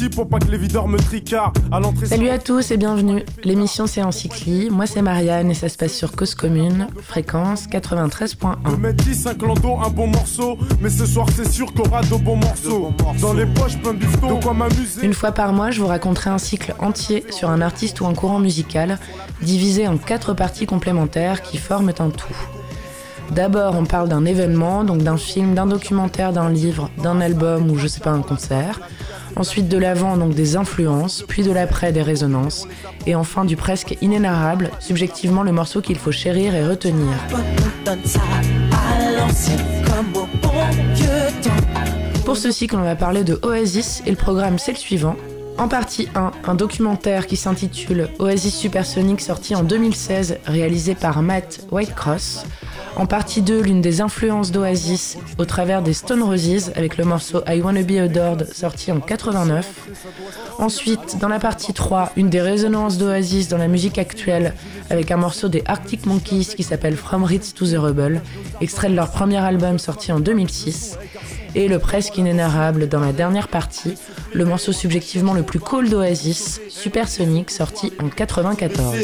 [0.00, 1.58] Je pour pas que les videurs me tricardent.
[1.70, 2.06] À l'entrée.
[2.06, 3.22] Salut à tous et bienvenue.
[3.44, 4.70] L'émission c'est Encycli.
[4.70, 8.56] Moi c'est Marianne et ça se passe sur Cause Commune, fréquence 93.1.
[8.70, 10.56] Le mettre 10, un clando, un bon morceau.
[10.80, 12.94] Mais ce soir, c'est sûr qu'on aura de bons morceaux.
[13.20, 15.04] Dans les poches, plein de quoi m'amuser.
[15.04, 18.14] Une fois par mois, je vous raconterai un cycle entier sur un artiste ou un
[18.14, 18.98] courant musical,
[19.42, 22.36] divisé en quatre parties complémentaires qui forment un tout.
[23.32, 27.76] D'abord, on parle d'un événement, donc d'un film, d'un documentaire, d'un livre, d'un album ou
[27.76, 28.80] je sais pas, un concert.
[29.36, 32.66] Ensuite de l'avant, donc des influences, puis de l'après, des résonances.
[33.06, 37.14] Et enfin du presque inénarrable, subjectivement le morceau qu'il faut chérir et retenir.
[42.24, 45.16] Pour ce cycle, on va parler de Oasis et le programme c'est le suivant.
[45.60, 51.66] En partie 1, un documentaire qui s'intitule Oasis Supersonic sorti en 2016, réalisé par Matt
[51.70, 52.46] Whitecross.
[52.96, 57.42] En partie 2, l'une des influences d'Oasis au travers des Stone Roses avec le morceau
[57.46, 59.66] I Wanna Be Adored sorti en 89.
[60.58, 64.54] Ensuite, dans la partie 3, une des résonances d'Oasis dans la musique actuelle
[64.88, 68.22] avec un morceau des Arctic Monkeys qui s'appelle From Ritz to the Rebel,
[68.62, 70.96] extrait de leur premier album sorti en 2006
[71.54, 73.94] et le presque inénarrable dans la dernière partie,
[74.32, 78.96] le morceau subjectivement le plus cool d'Oasis, Supersonic, sorti en 94.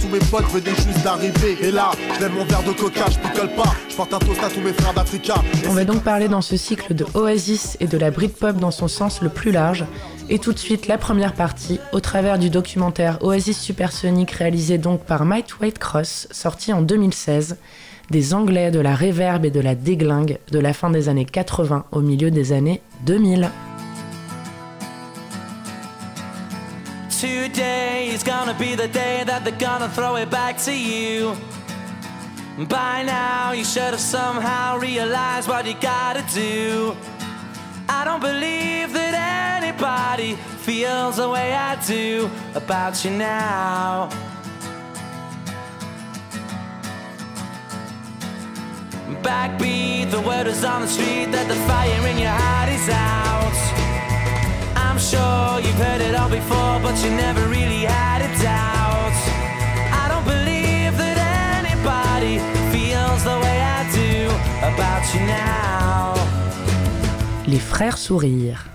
[0.00, 1.58] tous mes potes juste d'arriver.
[1.60, 3.74] Et là, je mon verre de coca, je pas.
[3.88, 5.34] Je porte un toast à tous mes frères d'Africa.
[5.68, 8.88] On va donc parler dans ce cycle de Oasis et de la Britpop dans son
[8.88, 9.84] sens le plus large.
[10.28, 15.04] Et tout de suite, la première partie, au travers du documentaire Oasis Supersonic réalisé donc
[15.04, 17.56] par Mike Whitecross, sorti en 2016
[18.12, 21.86] des Anglais, de la réverbe et de la déglingue de la fin des années 80
[21.92, 23.50] au milieu des années 2000.
[27.18, 31.32] Today is gonna be the day that they're gonna throw it back to you.
[32.68, 36.94] By now, you should have somehow realized what you gotta do.
[37.88, 40.36] I don't believe that anybody
[40.66, 44.10] feels the way I do about you now.
[49.22, 53.56] Backbeat, the word is on the street that the fire in your heart is out.
[54.74, 59.16] I'm sure you've heard it all before, but you never really had a doubt.
[60.02, 61.18] I don't believe that
[61.62, 62.38] anybody
[62.74, 64.26] feels the way I do
[64.66, 66.14] about you now.
[67.46, 68.66] Les frères sourires.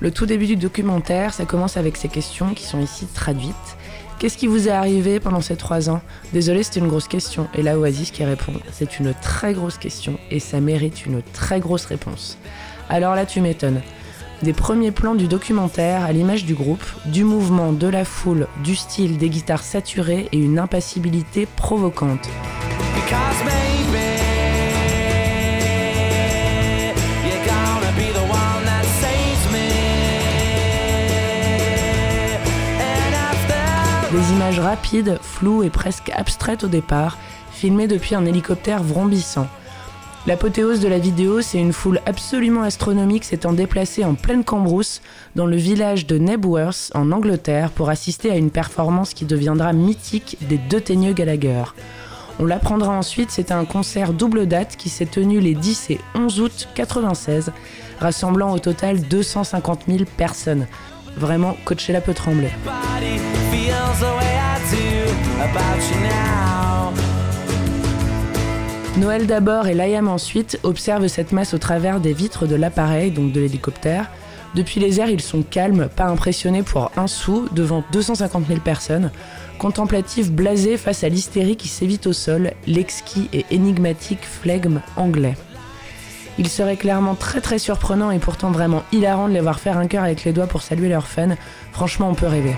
[0.00, 3.77] Le tout début du documentaire, ça commence avec ces questions qui sont ici traduites
[4.18, 6.00] Qu'est-ce qui vous est arrivé pendant ces trois ans?
[6.32, 7.46] Désolé, c'était une grosse question.
[7.54, 11.60] Et là, Oasis qui répond C'est une très grosse question et ça mérite une très
[11.60, 12.36] grosse réponse.
[12.88, 13.80] Alors là, tu m'étonnes.
[14.42, 18.74] Des premiers plans du documentaire à l'image du groupe, du mouvement, de la foule, du
[18.74, 22.28] style, des guitares saturées et une impassibilité provocante.
[34.12, 37.18] Des images rapides, floues et presque abstraites au départ,
[37.52, 39.46] filmées depuis un hélicoptère vrombissant.
[40.26, 45.02] L'apothéose de la vidéo, c'est une foule absolument astronomique s'étant déplacée en pleine cambrousse
[45.36, 50.38] dans le village de Nebworth en Angleterre pour assister à une performance qui deviendra mythique
[50.48, 51.64] des deux teigneux Gallagher.
[52.40, 56.40] On l'apprendra ensuite, c'est un concert double date qui s'est tenu les 10 et 11
[56.40, 57.52] août 96,
[58.00, 60.66] rassemblant au total 250 000 personnes.
[61.16, 62.50] Vraiment, Coachella peut trembler.
[68.98, 73.32] Noël d'abord et Layam ensuite observent cette masse au travers des vitres de l'appareil, donc
[73.32, 74.10] de l'hélicoptère.
[74.54, 79.12] Depuis les airs, ils sont calmes, pas impressionnés pour un sou, devant 250 000 personnes,
[79.58, 85.36] contemplatifs blasés face à l'hystérie qui sévit au sol, l'exquis et énigmatique flegme anglais.
[86.38, 89.86] Il serait clairement très très surprenant et pourtant vraiment hilarant de les voir faire un
[89.86, 91.36] cœur avec les doigts pour saluer leurs fans.
[91.72, 92.56] Franchement, on peut rêver.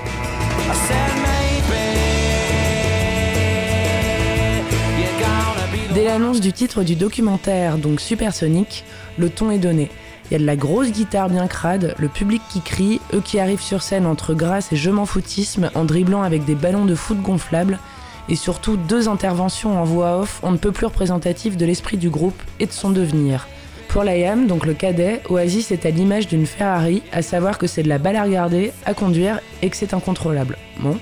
[5.95, 8.85] Dès l'annonce du titre du documentaire, donc Supersonic,
[9.19, 9.91] le ton est donné.
[10.27, 13.41] Il y a de la grosse guitare bien crade, le public qui crie, eux qui
[13.41, 16.95] arrivent sur scène entre grâce et je m'en foutisme en dribblant avec des ballons de
[16.95, 17.81] foot gonflables,
[18.29, 22.09] et surtout deux interventions en voix off on ne peut plus représentatives de l'esprit du
[22.09, 23.49] groupe et de son devenir.
[23.89, 27.83] Pour l'IAM, donc le cadet, Oasis est à l'image d'une Ferrari, à savoir que c'est
[27.83, 30.57] de la balle à regarder, à conduire et que c'est incontrôlable.
[30.79, 30.97] Bon.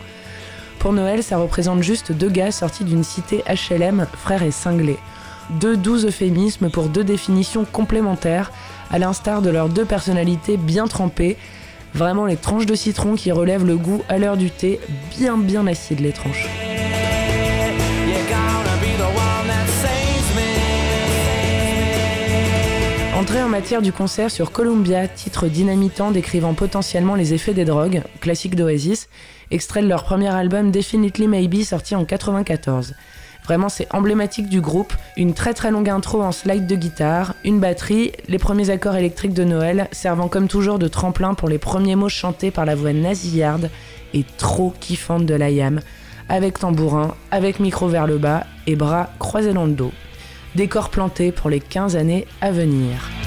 [0.78, 4.98] Pour Noël, ça représente juste deux gars sortis d'une cité HLM, frères et cinglés.
[5.60, 8.52] Deux doux euphémismes pour deux définitions complémentaires,
[8.90, 11.36] à l'instar de leurs deux personnalités bien trempées.
[11.94, 14.78] Vraiment les tranches de citron qui relèvent le goût à l'heure du thé,
[15.18, 16.48] bien bien acide les tranches.
[23.18, 28.02] Entrée en matière du concert sur Columbia, titre dynamitant décrivant potentiellement les effets des drogues,
[28.20, 29.08] classique d'Oasis,
[29.50, 32.94] extrait de leur premier album Definitely Maybe sorti en 94.
[33.44, 34.92] Vraiment, c'est emblématique du groupe.
[35.16, 39.32] Une très très longue intro en slide de guitare, une batterie, les premiers accords électriques
[39.32, 42.92] de Noël, servant comme toujours de tremplin pour les premiers mots chantés par la voix
[42.92, 43.70] nasillarde
[44.12, 45.80] et trop kiffante de la yam,
[46.28, 49.92] avec tambourin, avec micro vers le bas et bras croisés dans le dos.
[50.54, 53.17] Décor planté pour les 15 années à venir.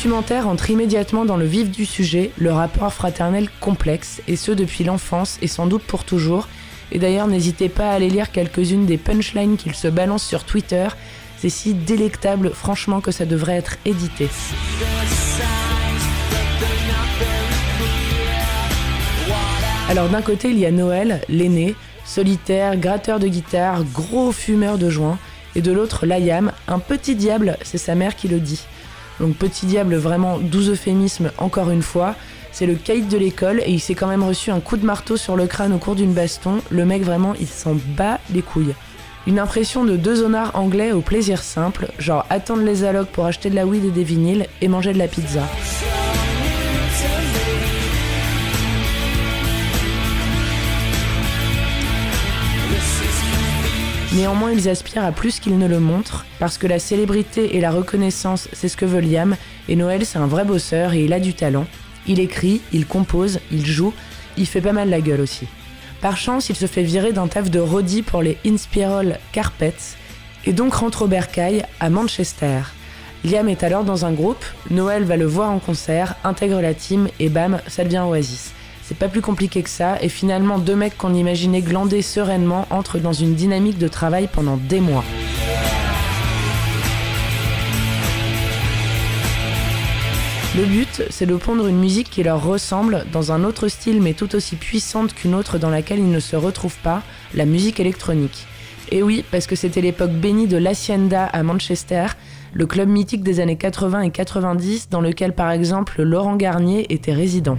[0.00, 4.82] Documentaire entre immédiatement dans le vif du sujet, le rapport fraternel complexe, et ce depuis
[4.82, 6.48] l'enfance et sans doute pour toujours.
[6.90, 10.88] Et d'ailleurs, n'hésitez pas à aller lire quelques-unes des punchlines qu'il se balance sur Twitter.
[11.36, 14.30] C'est si délectable, franchement, que ça devrait être édité.
[19.90, 21.74] Alors d'un côté, il y a Noël, l'aîné,
[22.06, 25.18] solitaire, gratteur de guitare, gros fumeur de joint,
[25.56, 28.64] et de l'autre, Layam, un petit diable, c'est sa mère qui le dit.
[29.20, 32.14] Donc petit diable, vraiment doux euphémisme encore une fois.
[32.52, 35.16] C'est le caïd de l'école et il s'est quand même reçu un coup de marteau
[35.16, 36.58] sur le crâne au cours d'une baston.
[36.70, 38.74] Le mec vraiment, il s'en bat les couilles.
[39.26, 43.50] Une impression de deux honnards anglais au plaisir simple, genre attendre les allocs pour acheter
[43.50, 45.42] de la weed et des vinyles et manger de la pizza.
[54.12, 57.70] Néanmoins, ils aspirent à plus qu'ils ne le montrent, parce que la célébrité et la
[57.70, 59.36] reconnaissance, c'est ce que veut Liam,
[59.68, 61.66] et Noël, c'est un vrai bosseur et il a du talent.
[62.08, 63.94] Il écrit, il compose, il joue,
[64.36, 65.46] il fait pas mal la gueule aussi.
[66.00, 69.94] Par chance, il se fait virer d'un taf de Roddy pour les Inspiral Carpets,
[70.44, 72.62] et donc rentre au Bercail, à Manchester.
[73.24, 77.06] Liam est alors dans un groupe, Noël va le voir en concert, intègre la team,
[77.20, 78.54] et bam, ça devient Oasis.
[78.90, 82.98] C'est pas plus compliqué que ça, et finalement deux mecs qu'on imaginait glander sereinement entrent
[82.98, 85.04] dans une dynamique de travail pendant des mois.
[90.56, 94.12] Le but, c'est de pondre une musique qui leur ressemble, dans un autre style mais
[94.12, 98.44] tout aussi puissante qu'une autre dans laquelle ils ne se retrouvent pas, la musique électronique.
[98.90, 102.06] Et oui, parce que c'était l'époque bénie de l'Hacienda à Manchester,
[102.54, 107.14] le club mythique des années 80 et 90 dans lequel par exemple Laurent Garnier était
[107.14, 107.56] résident.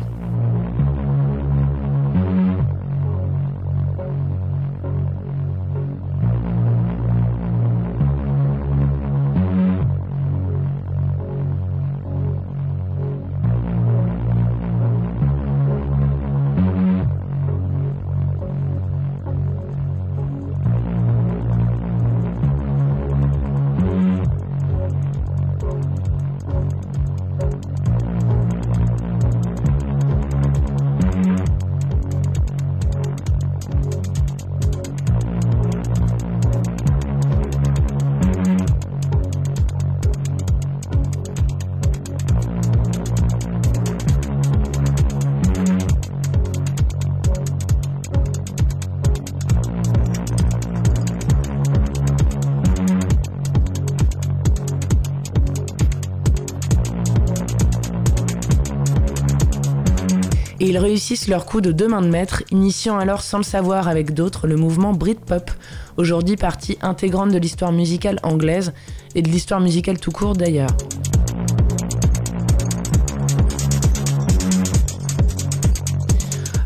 [60.72, 64.14] Ils réussissent leur coup de deux mains de maître, initiant alors sans le savoir avec
[64.14, 65.52] d'autres le mouvement Britpop,
[65.98, 68.72] aujourd'hui partie intégrante de l'histoire musicale anglaise
[69.14, 70.70] et de l'histoire musicale tout court d'ailleurs.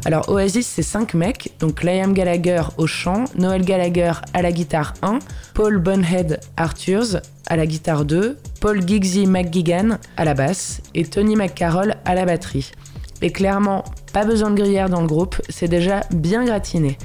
[0.06, 4.94] Alors Oasis, c'est 5 mecs, donc Liam Gallagher au chant, Noel Gallagher à la guitare
[5.02, 5.18] 1,
[5.56, 11.36] Paul Bunhead Arthurs à la guitare 2, Paul Giggsy McGuigan à la basse et Tony
[11.36, 12.72] McCarroll à la batterie.
[13.26, 17.00] Et clairement, pas besoin de gruyère dans le groupe, c'est déjà bien gratiné.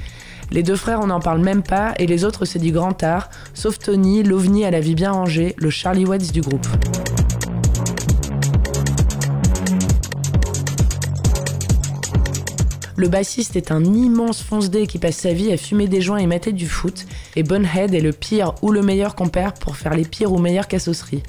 [0.51, 3.31] Les deux frères, on n'en parle même pas, et les autres, c'est du grand art,
[3.55, 6.67] sauf Tony, l'ovni à la vie bien rangée, le Charlie Watts du groupe.
[12.97, 16.27] Le bassiste est un immense fonce-dé qui passe sa vie à fumer des joints et
[16.27, 20.05] mater du foot, et Bunhead est le pire ou le meilleur compère pour faire les
[20.05, 21.23] pires ou meilleures cassosseries.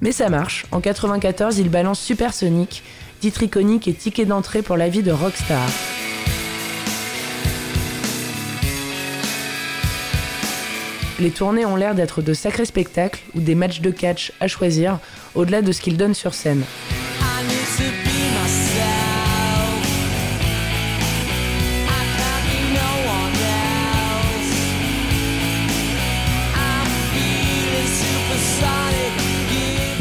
[0.00, 2.82] Mais ça marche, en 94 il balance Supersonic,
[3.22, 5.64] titre iconique et ticket d'entrée pour la vie de rockstar.
[11.20, 14.98] Les tournées ont l'air d'être de sacrés spectacles ou des matchs de catch à choisir,
[15.36, 16.64] au-delà de ce qu'ils donnent sur scène.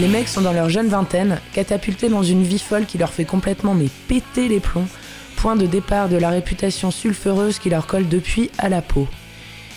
[0.01, 3.23] Les mecs sont dans leur jeune vingtaine, catapultés dans une vie folle qui leur fait
[3.23, 4.87] complètement mais péter les plombs,
[5.35, 9.07] point de départ de la réputation sulfureuse qui leur colle depuis à la peau.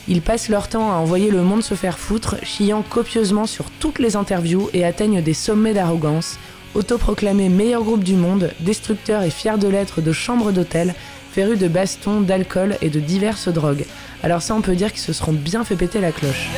[0.09, 3.99] Ils passent leur temps à envoyer le monde se faire foutre, chiant copieusement sur toutes
[3.99, 6.39] les interviews et atteignent des sommets d'arrogance,
[6.75, 10.95] autoproclamés meilleur groupe du monde, destructeurs et fiers de l'être de chambres d'hôtel,
[11.33, 13.85] férus de bastons, d'alcool et de diverses drogues.
[14.23, 16.49] Alors ça on peut dire qu'ils se seront bien fait péter la cloche.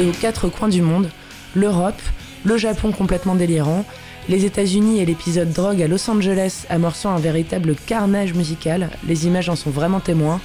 [0.00, 1.10] Et aux quatre coins du monde,
[1.54, 2.00] l'Europe,
[2.44, 3.84] le Japon complètement délirant,
[4.28, 9.50] les États-Unis et l'épisode drogue à Los Angeles amorçant un véritable carnage musical, les images
[9.50, 10.40] en sont vraiment témoins,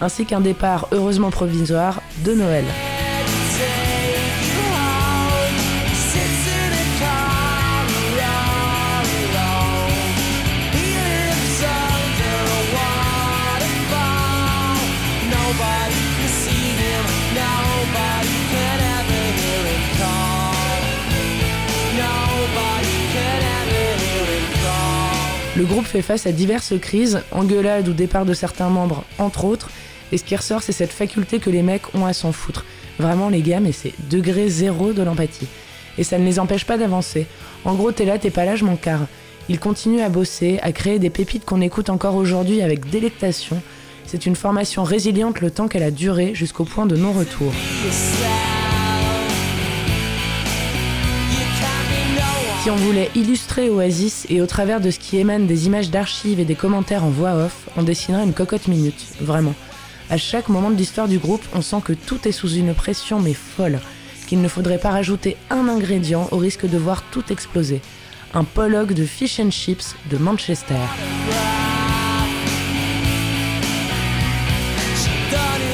[0.00, 2.64] ainsi qu'un départ heureusement provisoire de Noël.
[25.60, 29.68] Le groupe fait face à diverses crises, engueulades ou départ de certains membres, entre autres,
[30.10, 32.64] et ce qui ressort, c'est cette faculté que les mecs ont à s'en foutre.
[32.98, 35.48] Vraiment, les gars, mais c'est degré zéro de l'empathie.
[35.98, 37.26] Et ça ne les empêche pas d'avancer.
[37.66, 39.06] En gros, t'es là, t'es pas là, je m'en carre.
[39.50, 43.60] Ils continuent à bosser, à créer des pépites qu'on écoute encore aujourd'hui avec délectation.
[44.06, 47.52] C'est une formation résiliente le temps qu'elle a duré jusqu'au point de non-retour.
[52.62, 56.40] Si on voulait illustrer Oasis et au travers de ce qui émane des images d'archives
[56.40, 59.54] et des commentaires en voix off, on dessinerait une cocotte minute, vraiment.
[60.10, 63.18] À chaque moment de l'histoire du groupe, on sent que tout est sous une pression
[63.18, 63.80] mais folle,
[64.26, 67.80] qu'il ne faudrait pas rajouter un ingrédient au risque de voir tout exploser.
[68.34, 70.74] Un Pollock de fish and chips de Manchester.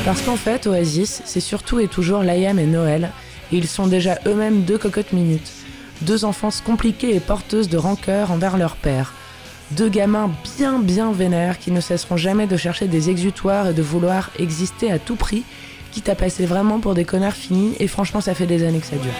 [0.04, 3.10] Parce qu'en fait, Oasis, c'est surtout et toujours Liam et Noël,
[3.50, 5.65] et ils sont déjà eux-mêmes deux cocottes minutes
[6.02, 9.12] deux enfances compliquées et porteuses de rancœur envers leur père.
[9.72, 13.82] Deux gamins bien bien vénères qui ne cesseront jamais de chercher des exutoires et de
[13.82, 15.42] vouloir exister à tout prix,
[15.90, 18.86] quitte à passer vraiment pour des connards finis, et franchement ça fait des années que
[18.86, 19.12] ça dure.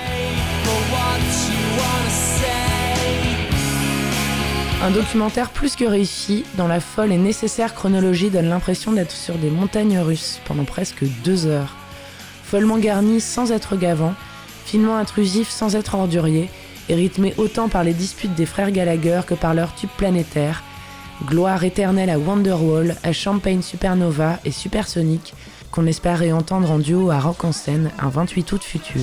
[4.84, 9.34] Un documentaire plus que réussi, dans la folle et nécessaire chronologie, donne l'impression d'être sur
[9.34, 11.74] des montagnes russes pendant presque deux heures.
[12.44, 14.14] Follement garni sans être gavant,
[14.64, 16.48] finement intrusif sans être ordurier,
[16.88, 20.62] et rythmé autant par les disputes des frères Gallagher que par leur tube planétaire.
[21.26, 25.34] Gloire éternelle à Wonderwall, à Champagne Supernova et Supersonic,
[25.70, 29.02] qu'on espère réentendre en duo à Rock en scène un 28 août futur.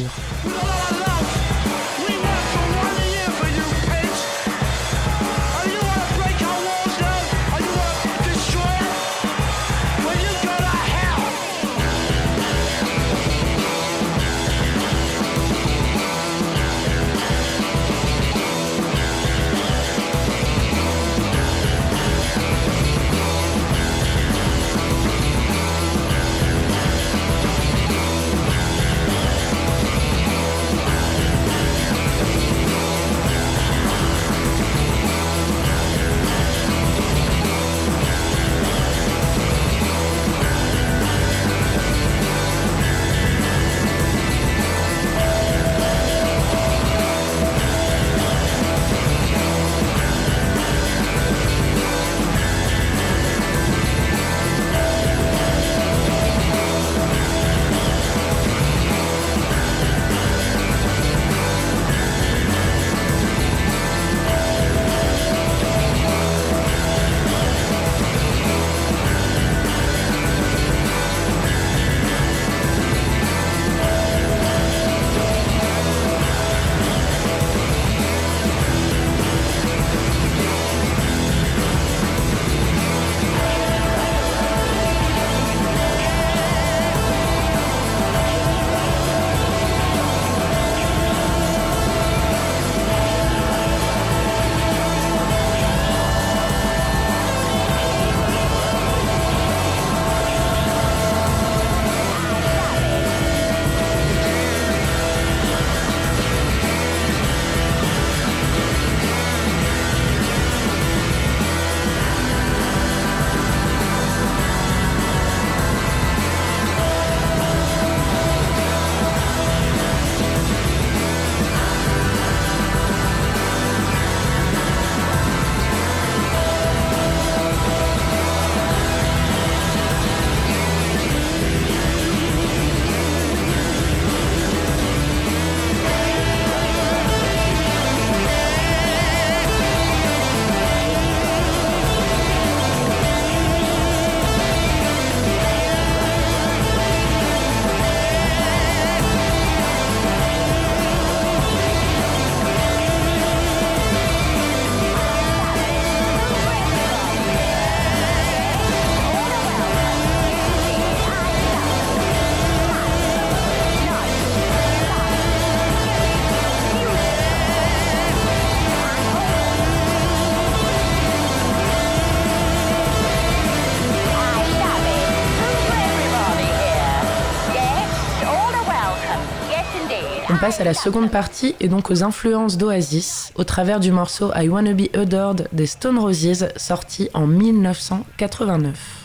[180.34, 184.32] On passe à la seconde partie et donc aux influences d'Oasis au travers du morceau
[184.36, 189.03] I Wanna Be Adored des Stone Roses sorti en 1989.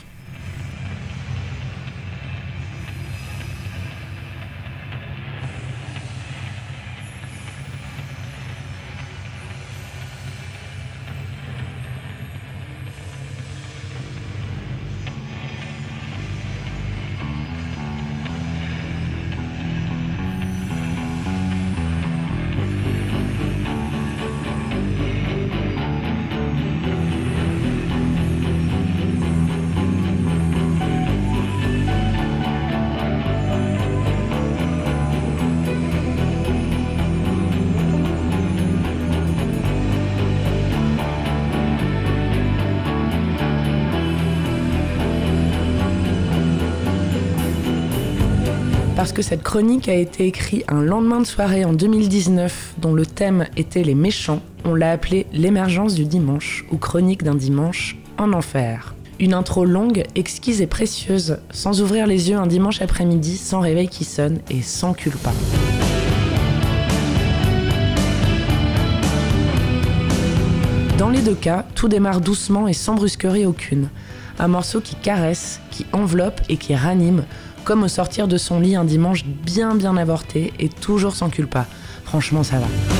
[49.22, 53.82] Cette chronique a été écrite un lendemain de soirée en 2019 dont le thème était
[53.82, 54.40] les méchants.
[54.64, 58.94] On l'a appelé l'émergence du dimanche ou chronique d'un dimanche en enfer.
[59.18, 63.88] Une intro longue, exquise et précieuse, sans ouvrir les yeux un dimanche après-midi, sans réveil
[63.88, 65.32] qui sonne et sans culpa.
[70.96, 73.88] Dans les deux cas, tout démarre doucement et sans brusquerie aucune.
[74.38, 77.24] Un morceau qui caresse, qui enveloppe et qui ranime,
[77.64, 81.66] comme au sortir de son lit un dimanche bien bien avorté et toujours sans culpa.
[82.04, 82.97] Franchement, ça va.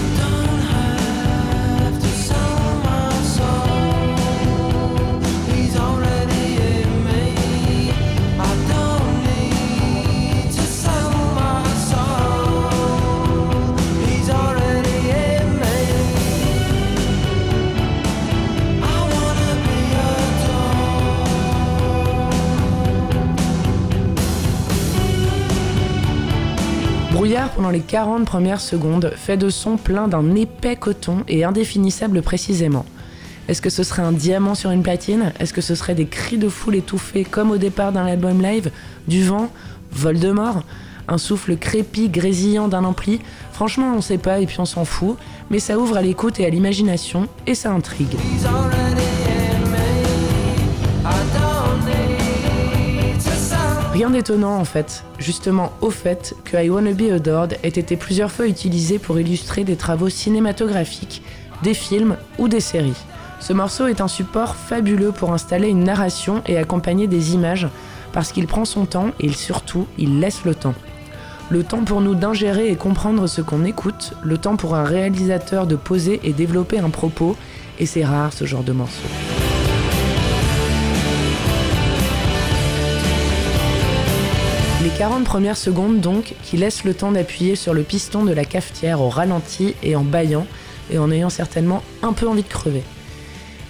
[27.47, 32.85] Pendant les 40 premières secondes fait de son plein d'un épais coton et indéfinissable précisément.
[33.47, 35.33] Est-ce que ce serait un diamant sur une platine?
[35.39, 38.71] Est-ce que ce serait des cris de foule étouffés comme au départ d'un album live?
[39.07, 39.51] Du vent?
[39.93, 40.65] Voldemort
[41.07, 43.21] Un souffle crépi, grésillant d'un ampli?
[43.53, 45.17] Franchement, on sait pas et puis on s'en fout,
[45.51, 48.17] mais ça ouvre à l'écoute et à l'imagination et ça intrigue.
[53.99, 58.31] Rien d'étonnant en fait, justement au fait que I Wanna Be Adored ait été plusieurs
[58.31, 61.21] fois utilisé pour illustrer des travaux cinématographiques,
[61.65, 63.05] des films ou des séries.
[63.41, 67.67] Ce morceau est un support fabuleux pour installer une narration et accompagner des images
[68.13, 70.77] parce qu'il prend son temps et surtout il laisse le temps.
[71.51, 75.67] Le temps pour nous d'ingérer et comprendre ce qu'on écoute, le temps pour un réalisateur
[75.67, 77.37] de poser et développer un propos,
[77.81, 79.09] et c'est rare ce genre de morceau.
[84.99, 89.01] 40 premières secondes donc, qui laissent le temps d'appuyer sur le piston de la cafetière
[89.01, 90.45] au ralenti et en baillant,
[90.91, 92.83] et en ayant certainement un peu envie de crever.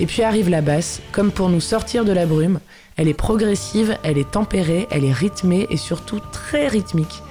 [0.01, 2.61] Et puis arrive la basse, comme pour nous sortir de la brume.
[2.97, 7.23] Elle est progressive, elle est tempérée, elle est rythmée et surtout très rythmique.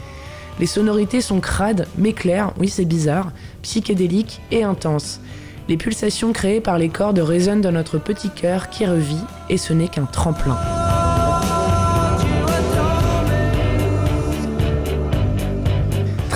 [0.60, 3.32] Les sonorités sont crades, mais claires, oui c'est bizarre,
[3.64, 5.22] psychédéliques et intenses.
[5.70, 9.18] Les pulsations créées par les cordes résonnent dans notre petit cœur qui revit,
[9.50, 10.56] et ce n'est qu'un tremplin.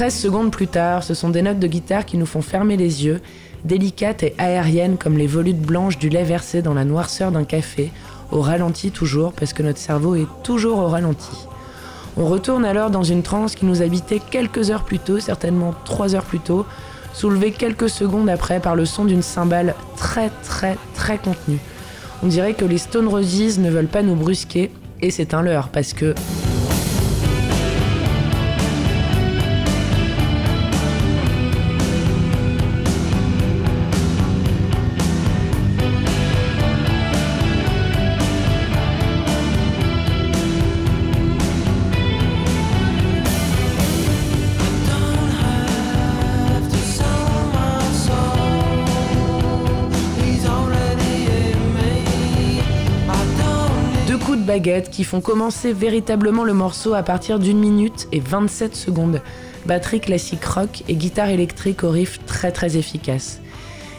[0.01, 3.05] 13 secondes plus tard, ce sont des notes de guitare qui nous font fermer les
[3.05, 3.21] yeux,
[3.65, 7.91] délicates et aériennes comme les volutes blanches du lait versé dans la noirceur d'un café,
[8.31, 11.45] au ralenti toujours, parce que notre cerveau est toujours au ralenti.
[12.17, 16.15] On retourne alors dans une transe qui nous habitait quelques heures plus tôt, certainement trois
[16.15, 16.65] heures plus tôt,
[17.13, 21.59] soulevée quelques secondes après par le son d'une cymbale très très très contenue.
[22.23, 25.69] On dirait que les Stone Roses ne veulent pas nous brusquer, et c'est un leurre,
[25.69, 26.15] parce que
[54.61, 59.21] qui font commencer véritablement le morceau à partir d'une minute et 27 secondes.
[59.65, 63.39] Batterie classique rock et guitare électrique au riff très très efficace.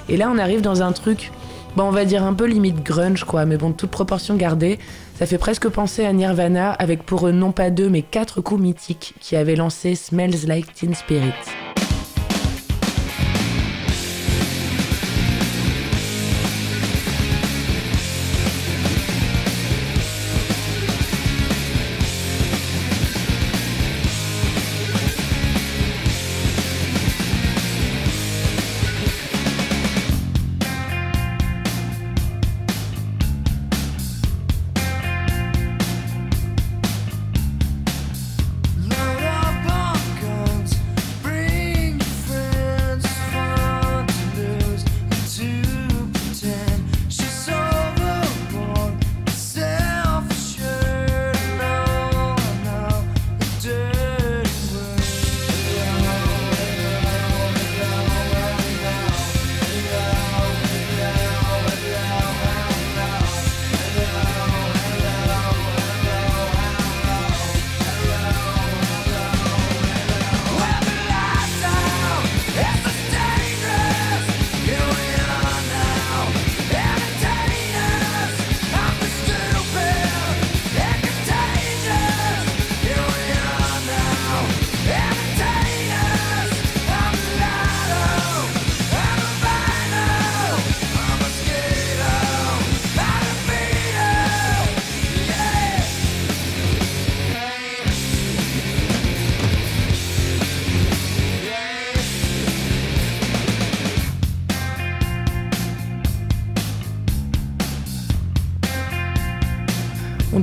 [0.09, 1.33] Et là on arrive dans un truc,
[1.77, 4.79] bon on va dire un peu limite grunge quoi, mais bon toute proportion gardée,
[5.18, 8.61] ça fait presque penser à Nirvana avec pour eux non pas deux mais quatre coups
[8.61, 11.33] mythiques qui avaient lancé Smells Like Teen Spirit.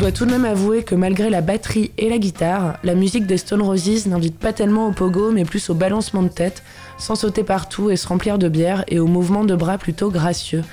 [0.09, 3.37] Doit tout de même avouer que malgré la batterie et la guitare, la musique des
[3.37, 6.63] Stone Roses n'invite pas tellement au pogo mais plus au balancement de tête,
[6.97, 10.63] sans sauter partout et se remplir de bière et au mouvement de bras plutôt gracieux.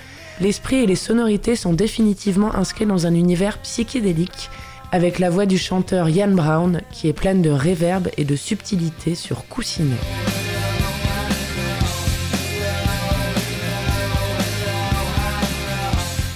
[0.41, 4.49] L'esprit et les sonorités sont définitivement inscrits dans un univers psychédélique,
[4.91, 9.15] avec la voix du chanteur Ian Brown qui est pleine de réverb et de subtilité
[9.15, 9.99] sur coussinet.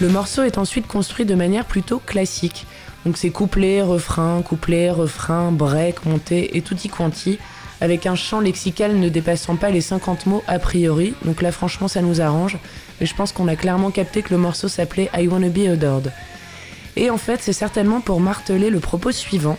[0.03, 2.67] Le morceau est ensuite construit de manière plutôt classique.
[3.07, 7.39] Donc c'est couplet, refrain, couplet, refrain, break, montée et tutti quanti,
[7.81, 11.15] avec un chant lexical ne dépassant pas les 50 mots a priori.
[11.25, 12.59] Donc là franchement ça nous arrange,
[13.01, 16.13] mais je pense qu'on a clairement capté que le morceau s'appelait I Wanna Be Adored.
[16.97, 19.57] Et en fait c'est certainement pour marteler le propos suivant,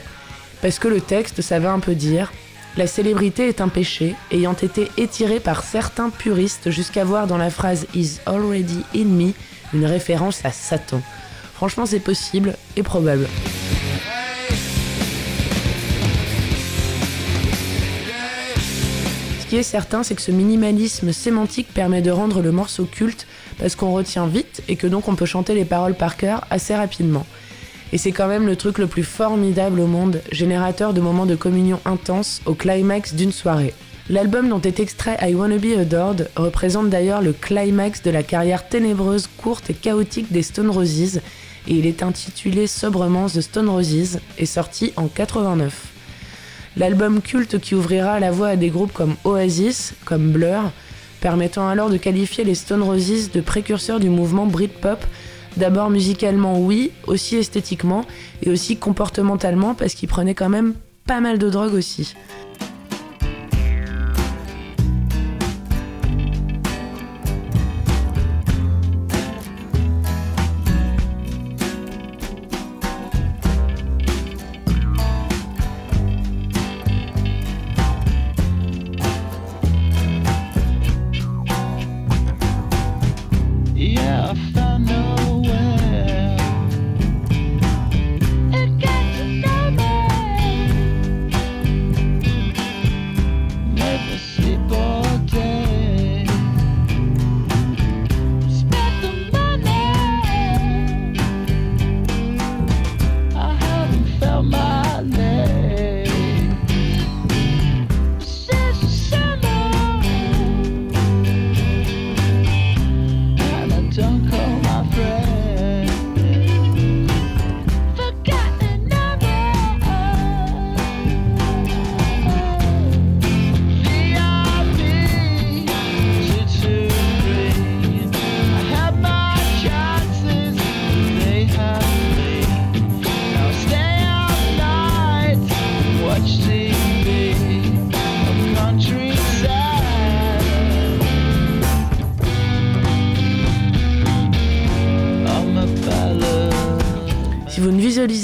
[0.62, 2.32] parce que le texte ça va un peu dire
[2.78, 7.50] la célébrité est un péché, ayant été étiré par certains puristes jusqu'à voir dans la
[7.50, 9.34] phrase Is already in me
[9.74, 11.02] une référence à Satan.
[11.62, 13.28] Franchement, c'est possible et probable.
[19.40, 23.28] Ce qui est certain, c'est que ce minimalisme sémantique permet de rendre le morceau culte
[23.60, 26.74] parce qu'on retient vite et que donc on peut chanter les paroles par cœur assez
[26.74, 27.28] rapidement.
[27.94, 31.36] Et c'est quand même le truc le plus formidable au monde, générateur de moments de
[31.36, 33.76] communion intense au climax d'une soirée.
[34.10, 38.68] L'album dont est extrait I Wanna Be Adored représente d'ailleurs le climax de la carrière
[38.68, 41.22] ténébreuse, courte et chaotique des Stone Roses,
[41.68, 45.88] et il est intitulé sobrement The Stone Roses et sorti en 89.
[46.78, 50.72] L'album culte qui ouvrira la voie à des groupes comme Oasis, comme Blur,
[51.20, 55.04] permettant alors de qualifier les Stone Roses de précurseurs du mouvement Britpop,
[55.58, 58.06] d'abord musicalement oui, aussi esthétiquement
[58.42, 60.74] et aussi comportementalement parce qu'ils prenaient quand même
[61.06, 62.16] pas mal de drogue aussi.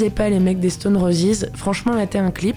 [0.09, 2.55] Pas les mecs des Stone Roses, franchement, mettez un clip,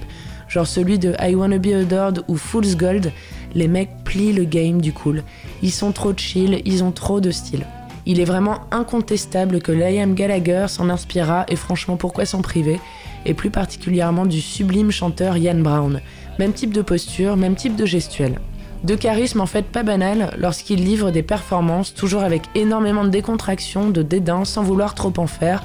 [0.49, 3.13] genre celui de I Wanna Be Adored ou Fool's Gold,
[3.55, 5.23] les mecs plient le game du cool.
[5.63, 7.67] Ils sont trop chill, ils ont trop de style.
[8.07, 12.81] Il est vraiment incontestable que Liam Gallagher s'en inspira et franchement pourquoi s'en priver,
[13.27, 16.01] et plus particulièrement du sublime chanteur Ian Brown.
[16.39, 18.41] Même type de posture, même type de gestuelle.
[18.83, 23.91] De charisme en fait pas banal lorsqu'il livre des performances toujours avec énormément de décontraction,
[23.91, 25.63] de dédain sans vouloir trop en faire,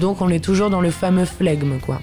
[0.00, 2.00] donc on est toujours dans le fameux flegme, quoi.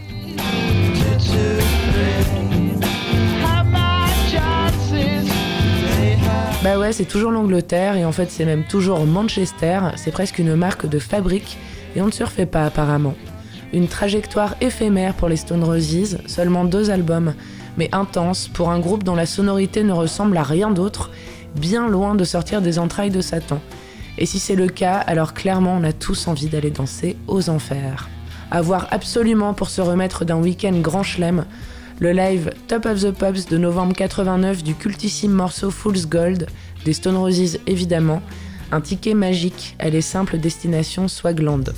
[6.62, 10.56] Bah ouais, c'est toujours l'Angleterre et en fait c'est même toujours Manchester, c'est presque une
[10.56, 11.58] marque de fabrique
[11.96, 13.16] et on ne se refait pas apparemment.
[13.72, 17.34] Une trajectoire éphémère pour les Stone Roses, seulement deux albums,
[17.78, 21.12] mais intense pour un groupe dont la sonorité ne ressemble à rien d'autre,
[21.56, 23.62] bien loin de sortir des entrailles de Satan.
[24.22, 28.10] Et si c'est le cas, alors clairement on a tous envie d'aller danser aux enfers.
[28.52, 31.46] À voir absolument pour se remettre d'un week-end grand chelem,
[32.00, 36.48] le live Top of the Pops de novembre 89 du cultissime morceau Fool's Gold,
[36.84, 38.22] des Stone Roses évidemment,
[38.74, 41.74] un ticket magique à les simples destinations Swagland.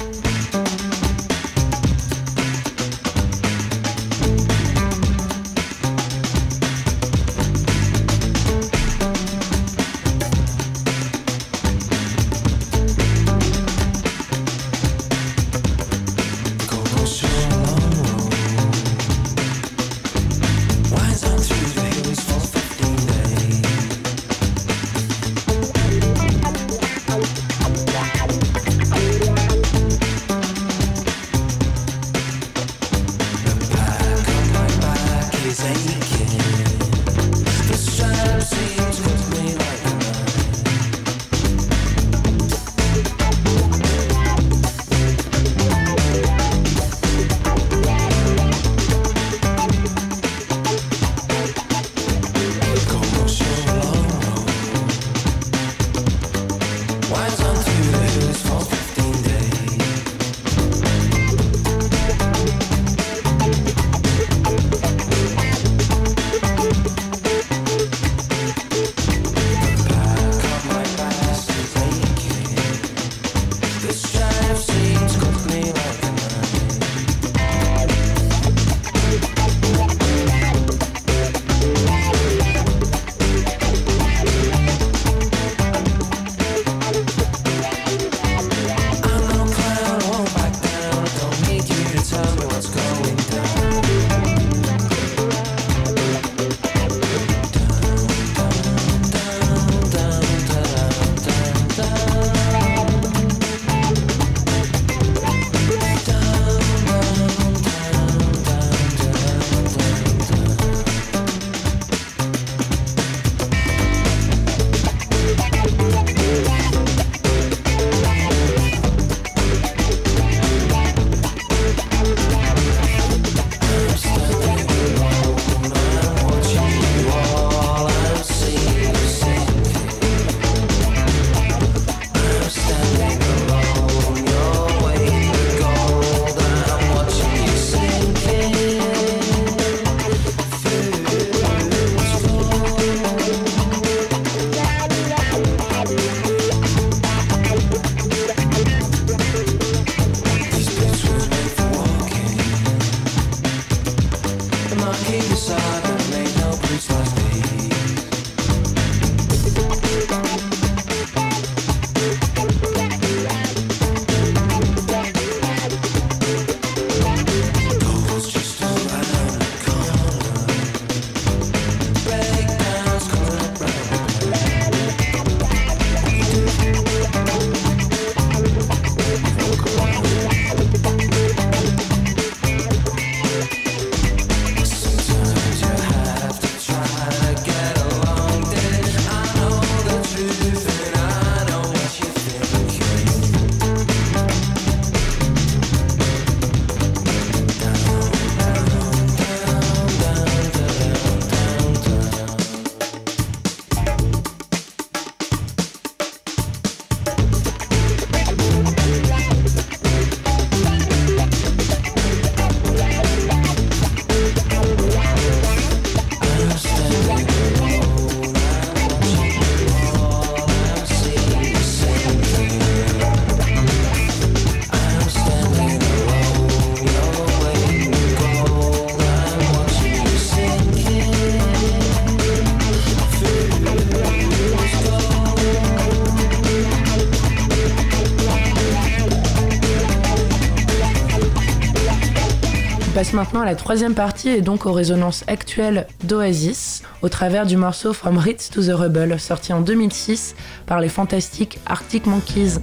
[242.91, 247.55] Passe maintenant à la troisième partie et donc aux résonances actuelles d'Oasis au travers du
[247.55, 252.59] morceau From Ritz to the Rebel sorti en 2006 par les fantastiques Arctic Monkeys.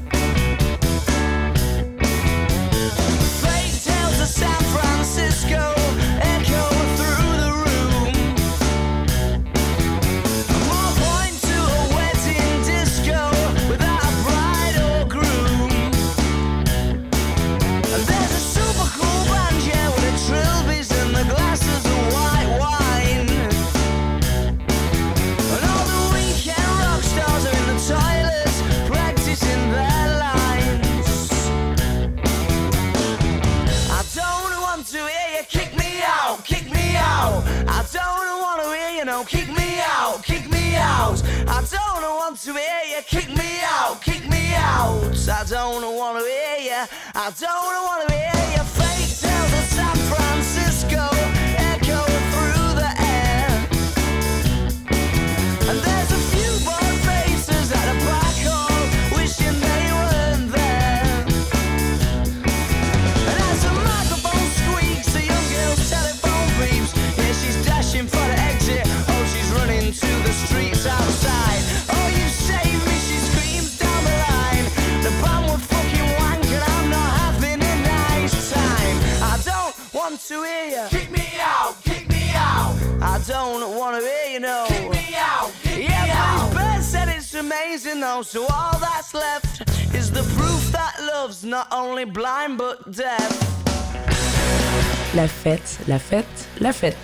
[95.15, 96.97] La fête, la fête, la fête.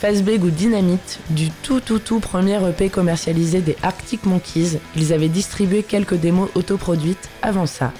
[0.00, 5.28] Fazbeg ou Dynamite, du tout tout tout premier EP commercialisé des Arctic Monkeys, ils avaient
[5.28, 7.92] distribué quelques démos autoproduites avant ça.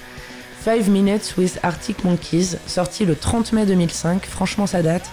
[0.65, 5.09] 5 Minutes with Arctic Monkeys, sorti le 30 mai 2005, franchement ça date.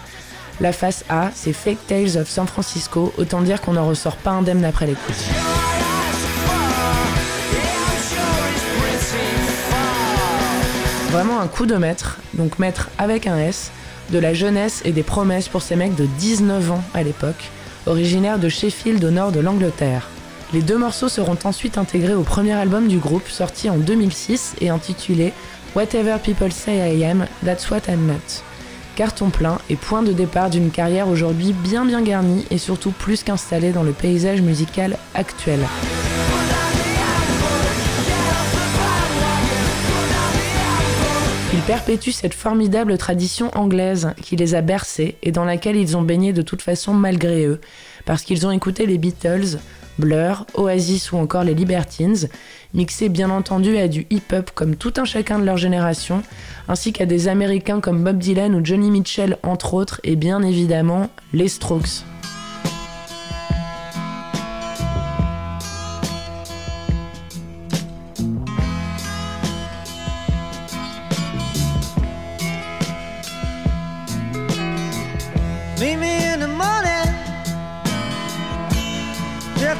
[0.59, 4.31] La face A, c'est Fake Tales of San Francisco, autant dire qu'on n'en ressort pas
[4.31, 5.76] indemne après l'écoute.
[11.11, 13.71] Vraiment un coup de maître, donc maître avec un S,
[14.11, 17.49] de la jeunesse et des promesses pour ces mecs de 19 ans à l'époque,
[17.85, 20.09] originaires de Sheffield au nord de l'Angleterre.
[20.53, 24.69] Les deux morceaux seront ensuite intégrés au premier album du groupe sorti en 2006 et
[24.69, 25.33] intitulé
[25.75, 28.43] Whatever People Say I Am, That's What I'm Not.
[28.95, 33.23] Carton plein et point de départ d'une carrière aujourd'hui bien bien garnie et surtout plus
[33.23, 35.59] qu'installée dans le paysage musical actuel.
[41.67, 46.31] Perpétuent cette formidable tradition anglaise qui les a bercés et dans laquelle ils ont baigné
[46.31, 47.59] de toute façon malgré eux,
[48.05, 49.59] parce qu'ils ont écouté les Beatles,
[49.99, 52.29] Blur, Oasis ou encore les Libertines,
[52.73, 56.23] mixés bien entendu à du hip-hop comme tout un chacun de leur génération,
[56.69, 61.09] ainsi qu'à des Américains comme Bob Dylan ou Johnny Mitchell entre autres, et bien évidemment
[61.33, 62.05] les Strokes.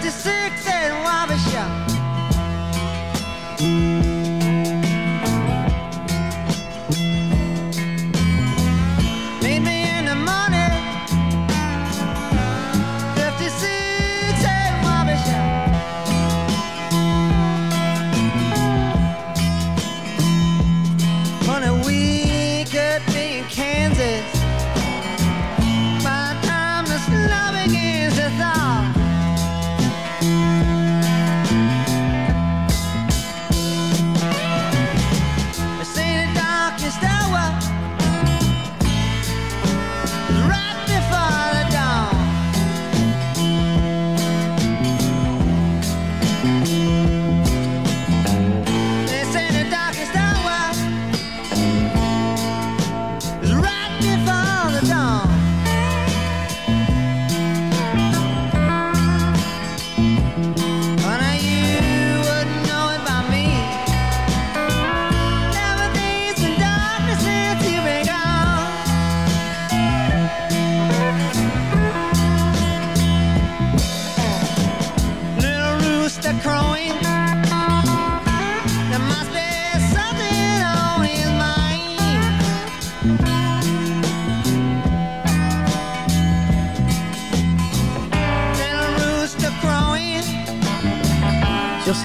[0.10, 1.36] 56 and Wabi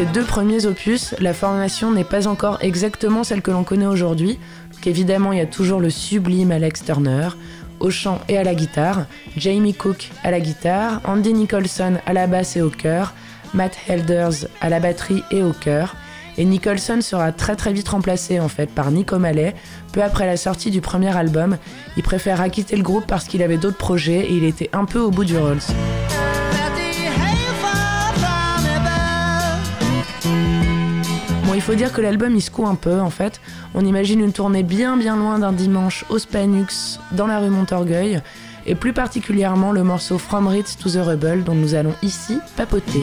[0.06, 4.38] deux premiers opus, la formation n'est pas encore exactement celle que l'on connaît aujourd'hui.
[4.84, 7.28] Évidemment, il y a toujours le sublime Alex Turner.
[7.78, 12.26] au chant et à la guitare, Jamie Cook à la guitare, Andy Nicholson à la
[12.26, 13.12] basse et au chœur,
[13.54, 15.94] Matt Helders à la batterie et au chœur,
[16.38, 19.54] et Nicholson sera très très vite remplacé en fait par Nick O'Malley.
[19.92, 21.58] Peu après la sortie du premier album,
[21.96, 25.00] il préféra quitter le groupe parce qu'il avait d'autres projets et il était un peu
[25.00, 25.60] au bout du Rolls.
[31.54, 33.40] Il faut dire que l'album il secoue un peu en fait.
[33.74, 38.20] On imagine une tournée bien bien loin d'un dimanche au Spanux dans la rue Montorgueil
[38.66, 43.02] et plus particulièrement le morceau From Ritz to the Rebel dont nous allons ici papoter.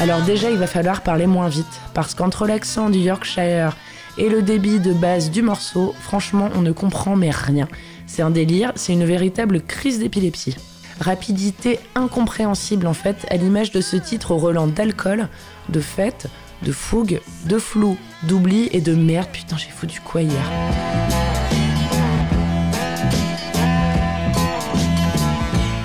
[0.00, 3.74] Alors déjà, il va falloir parler moins vite, parce qu'entre l'accent du Yorkshire
[4.18, 7.68] et le débit de base du morceau, franchement, on ne comprend mais rien.
[8.06, 10.56] C'est un délire, c'est une véritable crise d'épilepsie.
[11.00, 15.28] Rapidité incompréhensible en fait, à l'image de ce titre au relent d'alcool,
[15.68, 16.28] de fête,
[16.62, 19.28] de fougue, de flou, d'oubli et de merde.
[19.32, 20.44] Putain, j'ai foutu quoi hier?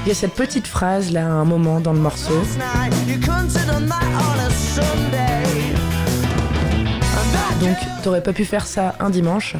[0.05, 2.41] Il y a cette petite phrase là à un moment dans le morceau.
[7.62, 9.55] Donc, t'aurais pas pu faire ça un dimanche.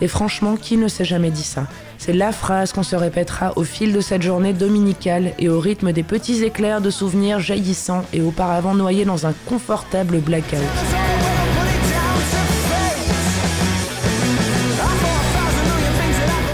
[0.00, 1.66] Et franchement, qui ne s'est jamais dit ça?
[1.98, 5.92] C'est la phrase qu'on se répétera au fil de cette journée dominicale et au rythme
[5.92, 10.58] des petits éclairs de souvenirs jaillissants et auparavant noyés dans un confortable blackout.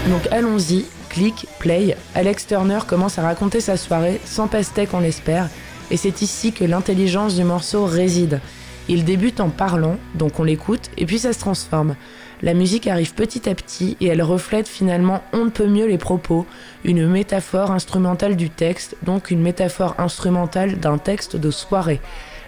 [0.09, 1.95] Donc allons-y, clic, play.
[2.15, 5.49] Alex Turner commence à raconter sa soirée sans pastèque on l'espère,
[5.89, 8.39] et c'est ici que l'intelligence du morceau réside.
[8.87, 11.95] Il débute en parlant, donc on l'écoute, et puis ça se transforme.
[12.43, 15.99] La musique arrive petit à petit et elle reflète finalement on ne peut mieux les
[15.99, 16.47] propos,
[16.83, 22.01] une métaphore instrumentale du texte, donc une métaphore instrumentale d'un texte de soirée.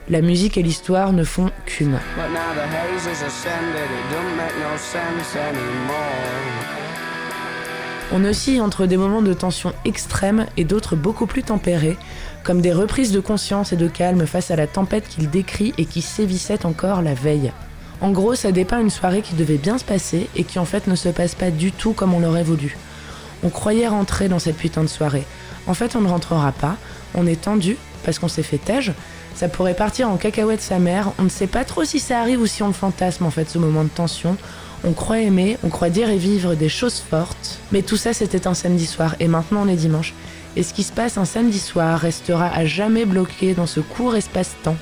[0.10, 2.00] La musique et l'histoire ne font qu'une.
[8.12, 11.98] On oscille entre des moments de tension extrême et d'autres beaucoup plus tempérés,
[12.44, 15.86] comme des reprises de conscience et de calme face à la tempête qu'il décrit et
[15.86, 17.52] qui sévissait encore la veille.
[18.04, 20.88] En gros, ça dépeint une soirée qui devait bien se passer et qui en fait
[20.88, 22.78] ne se passe pas du tout comme on l'aurait voulu.
[23.44, 25.24] On croyait rentrer dans cette putain de soirée.
[25.68, 26.76] En fait, on ne rentrera pas,
[27.16, 28.92] on est tendu parce qu'on s'est fait tège.
[29.36, 32.42] Ça pourrait partir en cacahuète sa mère, on ne sait pas trop si ça arrive
[32.42, 34.36] ou si on le fantasme en fait ce moment de tension.
[34.84, 38.48] On croit aimer, on croit dire et vivre des choses fortes, mais tout ça c'était
[38.48, 40.14] un samedi soir et maintenant on est dimanche.
[40.58, 44.18] Et ce qui se passe un samedi soir restera à jamais bloqué dans ce court
[44.18, 44.76] espace-temps,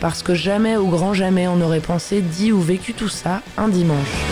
[0.00, 3.68] parce que jamais au grand jamais on n'aurait pensé, dit ou vécu tout ça un
[3.68, 4.24] dimanche.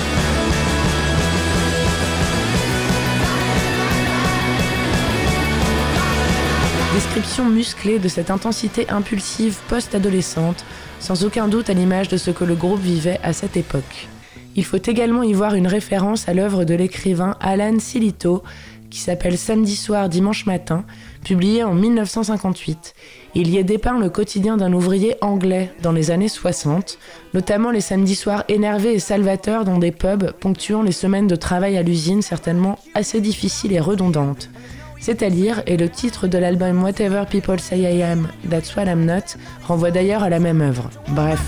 [6.94, 10.64] Description musclée de cette intensité impulsive post-adolescente,
[10.98, 14.08] sans aucun doute à l'image de ce que le groupe vivait à cette époque.
[14.54, 18.42] Il faut également y voir une référence à l'œuvre de l'écrivain Alan Silito,
[18.88, 20.86] qui s'appelle Samedi soir, dimanche matin,
[21.26, 22.94] publié en 1958.
[23.34, 26.98] Il y est dépeint le quotidien d'un ouvrier anglais dans les années 60,
[27.34, 31.76] notamment les samedis soirs énervés et salvateurs dans des pubs ponctuant les semaines de travail
[31.76, 34.50] à l'usine certainement assez difficiles et redondantes.
[35.00, 38.84] C'est à lire, et le titre de l'album Whatever People Say I Am, That's What
[38.84, 40.90] I'm Not renvoie d'ailleurs à la même œuvre.
[41.08, 41.40] Bref.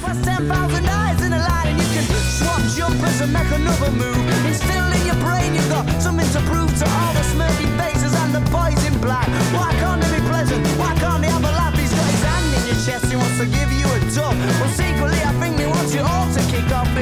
[9.01, 9.29] Black.
[9.55, 10.67] Why can't they be pleasant?
[10.79, 11.75] Why can't they have a laugh?
[11.79, 14.37] He's got his hand in your chest, he wants to give you a tug.
[14.61, 16.98] Well, secretly I think he wants you all to kick off.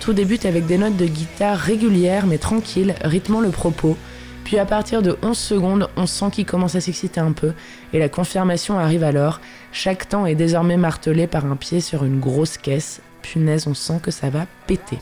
[0.00, 3.96] Tout débute avec des notes de guitare régulières mais tranquilles, rythmant le propos,
[4.44, 7.52] Puis à partir de 11 secondes, on sent qu'il commence à s'exciter un peu,
[7.92, 9.40] et la confirmation arrive alors.
[9.72, 13.00] Chaque temps est désormais martelé par un pied sur une grosse caisse.
[13.20, 15.00] Punaise, on sent que ça va péter.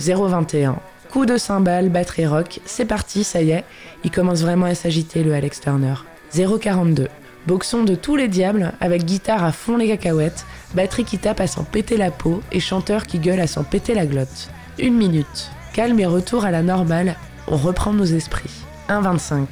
[0.00, 0.76] 0,21.
[1.10, 3.64] Coup de cymbale, batterie rock, c'est parti, ça y est.
[4.04, 5.94] Il commence vraiment à s'agiter le Alex Turner.
[6.32, 7.08] 0,42.
[7.46, 11.46] Boxon de tous les diables, avec guitare à fond les cacahuètes, batterie qui tape à
[11.46, 14.50] s'en péter la peau et chanteur qui gueule à s'en péter la glotte.
[14.78, 15.50] Une minute.
[15.72, 17.16] Calme et retour à la normale,
[17.48, 18.50] on reprend nos esprits.
[18.88, 19.46] 1,25.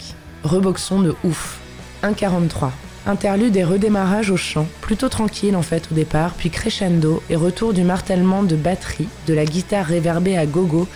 [0.45, 1.61] Reboxon de ouf.
[2.03, 2.71] 1,43.
[3.07, 7.73] Interlude et redémarrage au chant, plutôt tranquille en fait au départ, puis crescendo et retour
[7.73, 10.87] du martèlement de batterie, de la guitare réverbée à gogo.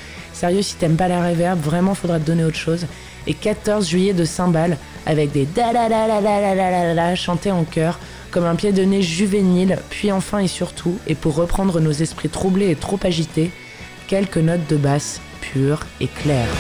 [0.43, 2.87] Sérieux, si t'aimes pas la réverb, vraiment faudra te donner autre chose.
[3.29, 4.77] Et 14 juillet de cymbales
[5.07, 8.01] avec des da la la la la la la chantés en chœur,
[8.33, 12.29] comme un pied de nez juvénile, puis enfin et surtout, et pour reprendre nos esprits
[12.29, 13.53] troublés et trop agités,
[14.09, 16.51] quelques notes de basse pures et claires.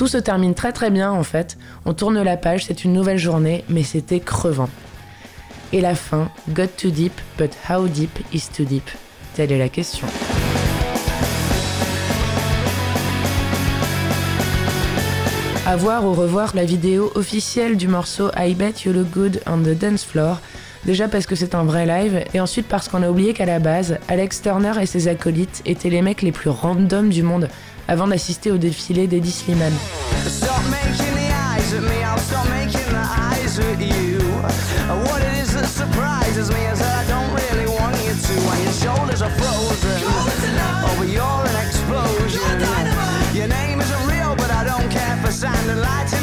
[0.00, 1.58] Tout se termine très très bien en fait.
[1.84, 4.70] On tourne la page, c'est une nouvelle journée, mais c'était crevant.
[5.74, 8.88] Et la fin, Got too deep, but how deep is too deep?
[9.34, 10.06] Telle est la question.
[15.66, 19.58] À voir ou revoir la vidéo officielle du morceau I Bet You Look Good on
[19.58, 20.40] the Dance Floor.
[20.86, 23.58] Déjà parce que c'est un vrai live, et ensuite parce qu'on a oublié qu'à la
[23.58, 27.50] base, Alex Turner et ses acolytes étaient les mecs les plus random du monde
[27.88, 29.72] avant d'assister au défilé d'Eddie Slimane.
[30.26, 34.18] Stop making the eyes at me, I'll stop making the eyes at you.
[35.04, 37.30] What it is that surprises me is that I don't
[43.34, 45.30] your oh, name isn't real, but I care for
[45.70, 46.19] and lights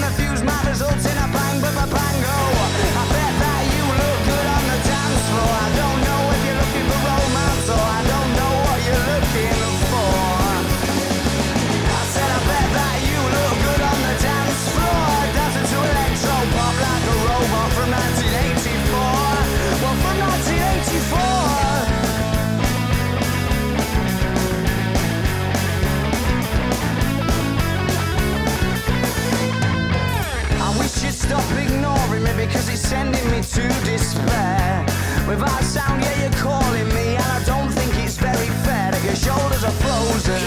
[32.37, 34.85] because it's sending me to despair.
[35.27, 39.15] Without sound, yeah, you're calling me, and I don't think it's very fair that your
[39.15, 40.39] shoulders are frozen.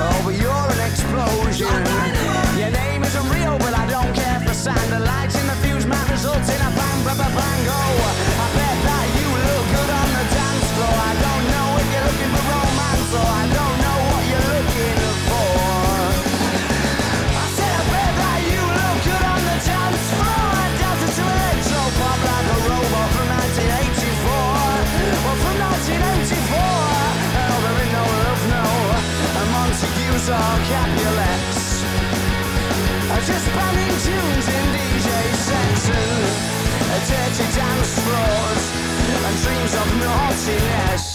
[0.00, 0.69] Oh, but you're
[30.30, 31.82] or Capulets
[33.26, 35.08] Just banging tunes in DJ
[35.46, 35.88] sets
[36.94, 38.64] And dirty dance floors
[39.26, 41.09] And dreams of naughtiness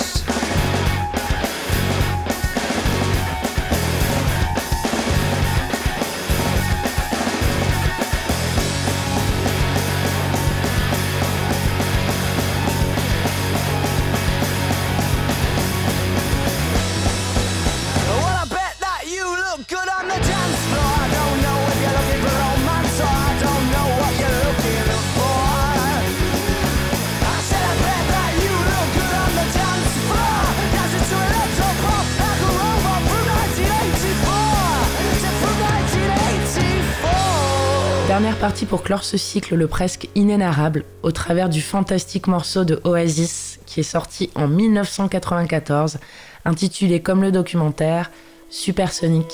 [38.16, 42.80] Dernière partie pour clore ce cycle le presque inénarrable au travers du fantastique morceau de
[42.86, 45.98] Oasis qui est sorti en 1994
[46.46, 48.12] intitulé comme le documentaire
[48.50, 49.28] Supersonic.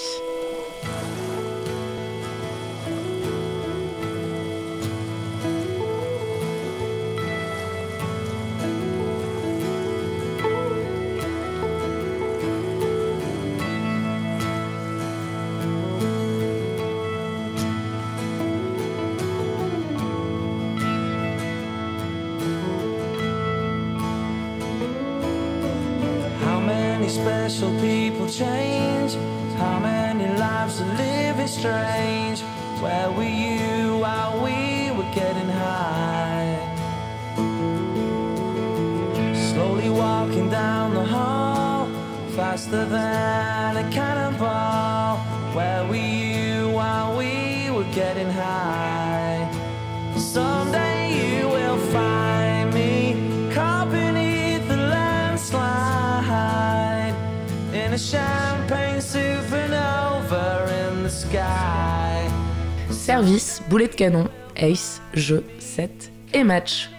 [63.22, 66.89] Service, boulet de canon, ace, jeu, set et match.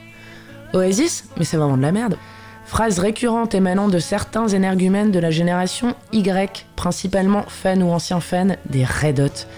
[0.72, 2.16] Oasis Mais c'est vraiment de la merde.
[2.64, 8.54] Phrase récurrente émanant de certains énergumènes de la génération Y, principalement fans ou anciens fans
[8.70, 9.48] des Red Hot.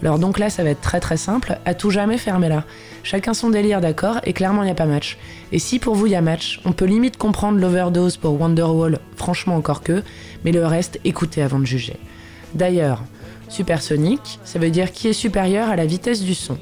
[0.00, 2.64] Alors donc là, ça va être très très simple, à tout jamais fermez là.
[3.02, 5.18] Chacun son délire, d'accord, et clairement il n'y a pas match.
[5.52, 8.98] Et si pour vous il y a match, on peut limite comprendre l'overdose pour Wonderwall,
[9.16, 10.02] franchement encore que,
[10.42, 11.98] mais le reste, écoutez avant de juger.
[12.54, 13.02] D'ailleurs,
[13.48, 16.58] supersonique, ça veut dire qui est supérieur à la vitesse du son.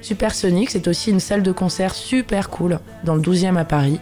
[0.00, 4.00] Supersonic, c'est aussi une salle de concert super cool dans le 12e à Paris.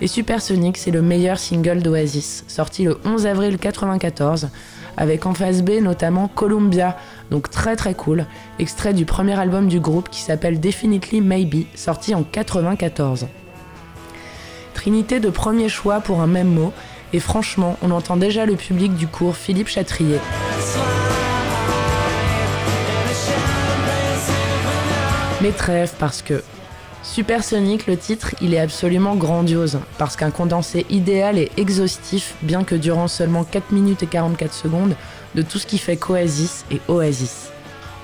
[0.00, 4.48] Et Supersonic, c'est le meilleur single d'Oasis, sorti le 11 avril 1994,
[4.96, 6.96] avec en face B notamment Columbia,
[7.30, 8.26] donc très très cool,
[8.58, 13.28] extrait du premier album du groupe qui s'appelle Definitely Maybe, sorti en 94.
[14.74, 16.72] Trinité de premier choix pour un même mot,
[17.12, 20.18] et franchement, on entend déjà le public du cours Philippe Chatrier.
[25.44, 26.42] Mais trêve parce que
[27.02, 32.74] Supersonic, le titre, il est absolument grandiose, parce qu'un condensé idéal et exhaustif, bien que
[32.74, 34.96] durant seulement 4 minutes et 44 secondes,
[35.34, 37.50] de tout ce qui fait qu'Oasis et Oasis.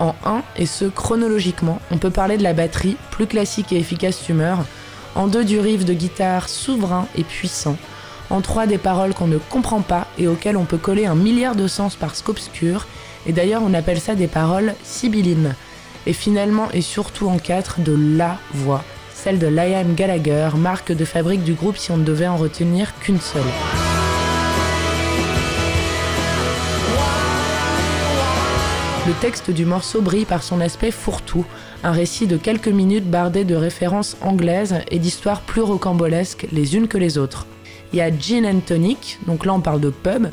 [0.01, 4.23] En 1, et ce chronologiquement, on peut parler de la batterie, plus classique et efficace
[4.23, 4.59] tumeur,
[5.15, 7.79] en 2 du riff de guitare souverain et puissant,
[8.29, 11.55] en 3 des paroles qu'on ne comprend pas et auxquelles on peut coller un milliard
[11.57, 12.87] de sens parce qu'obscurs,
[13.25, 15.55] et d'ailleurs on appelle ça des paroles sibyllines
[16.07, 18.85] et finalement et surtout en quatre de la voix,
[19.15, 22.99] celle de Liam Gallagher, marque de fabrique du groupe si on ne devait en retenir
[23.01, 23.43] qu'une seule.
[29.07, 31.45] Le texte du morceau brille par son aspect fourre-tout,
[31.83, 36.87] un récit de quelques minutes bardé de références anglaises et d'histoires plus rocambolesques les unes
[36.87, 37.47] que les autres.
[37.93, 40.29] Il y a Gin and Tonic, donc là on parle de pub,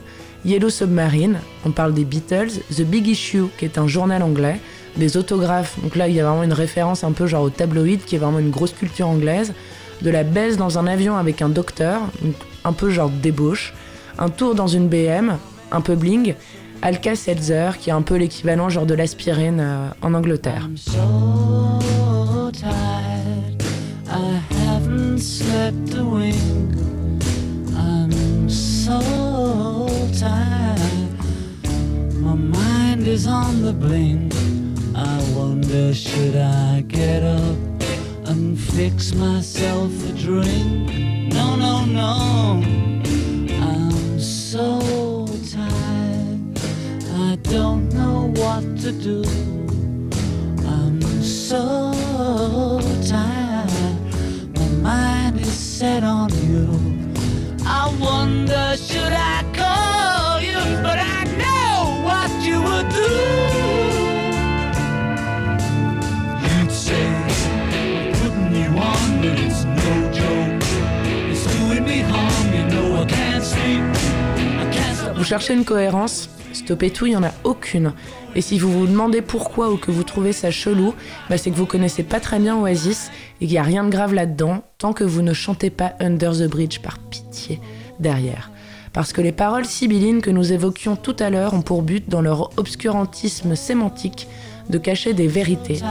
[0.46, 4.60] Yellow Submarine, on parle des Beatles, The Big Issue, qui est un journal anglais,
[4.98, 5.80] des autographes.
[5.82, 8.20] Donc là, il y a vraiment une référence un peu genre au tabloïd, qui est
[8.20, 9.54] vraiment une grosse culture anglaise.
[10.02, 12.02] De la baisse dans un avion avec un docteur,
[12.64, 13.74] un peu genre débauche.
[14.20, 15.38] Un tour dans une BM,
[15.72, 16.36] un peu bling.
[16.82, 20.70] Alka Seltzer, qui est un peu l'équivalent genre de l'aspirine euh, en Angleterre.
[33.08, 34.67] Is on the
[34.98, 37.58] I wonder should I get up
[38.26, 41.32] and fix myself a drink?
[41.32, 42.64] No, no, no.
[43.62, 46.60] I'm so tired.
[47.14, 49.22] I don't know what to do.
[50.66, 54.58] I'm so tired.
[54.58, 56.68] My mind is set on you.
[57.64, 59.97] I wonder should I call
[75.28, 77.92] cherchez une cohérence Stoppez tout, il n'y en a aucune.
[78.34, 80.96] Et si vous vous demandez pourquoi ou que vous trouvez ça chelou,
[81.30, 83.12] bah c'est que vous connaissez pas très bien Oasis
[83.42, 86.32] et qu'il n'y a rien de grave là-dedans, tant que vous ne chantez pas Under
[86.32, 87.60] the Bridge par pitié
[88.00, 88.52] derrière.
[88.94, 92.22] Parce que les paroles sibyllines que nous évoquions tout à l'heure ont pour but, dans
[92.22, 94.30] leur obscurantisme sémantique,
[94.70, 95.82] de cacher des vérités.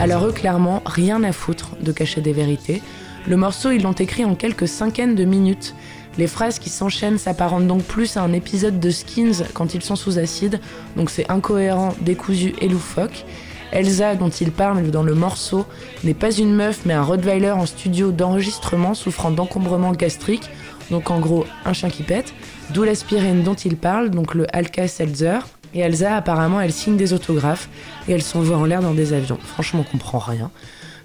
[0.00, 2.80] Alors eux, clairement, rien à foutre de cacher des vérités.
[3.28, 5.74] Le morceau, ils l'ont écrit en quelques cinquaines de minutes.
[6.16, 9.96] Les phrases qui s'enchaînent s'apparentent donc plus à un épisode de Skins quand ils sont
[9.96, 10.60] sous acide,
[10.96, 13.24] donc c'est incohérent, décousu et loufoque.
[13.72, 15.66] Elsa, dont il parle dans le morceau,
[16.04, 20.48] n'est pas une meuf mais un Rottweiler en studio d'enregistrement souffrant d'encombrement gastrique,
[20.92, 22.32] donc en gros un chien qui pète,
[22.70, 25.40] d'où l'aspirine dont il parle, donc le Alka-Seltzer.
[25.74, 27.68] Et Elsa, apparemment, elle signe des autographes
[28.08, 29.38] et elle s'envoie en l'air dans des avions.
[29.42, 30.50] Franchement, on comprend rien.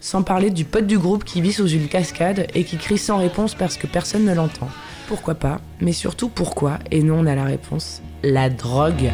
[0.04, 3.18] Sans parler du pote du groupe qui vit sous une cascade et qui crie sans
[3.18, 4.68] réponse parce que personne ne l'entend.
[5.08, 8.02] Pourquoi pas Mais surtout pourquoi Et non, on a la réponse.
[8.24, 9.12] La drogue.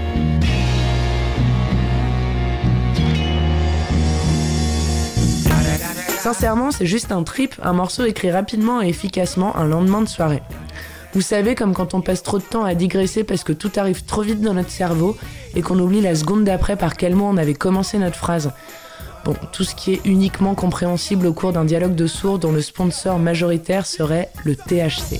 [6.19, 10.41] Sincèrement, c'est juste un trip, un morceau écrit rapidement et efficacement un lendemain de soirée.
[11.11, 14.05] Vous savez, comme quand on passe trop de temps à digresser parce que tout arrive
[14.05, 15.17] trop vite dans notre cerveau
[15.53, 18.53] et qu'on oublie la seconde d'après par quel mot on avait commencé notre phrase.
[19.25, 22.61] Bon, tout ce qui est uniquement compréhensible au cours d'un dialogue de sourds dont le
[22.61, 25.19] sponsor majoritaire serait le THC.